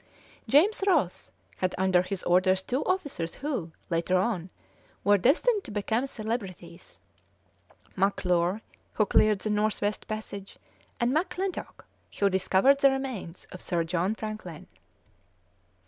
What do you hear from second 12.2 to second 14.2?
discovered the remains of Sir John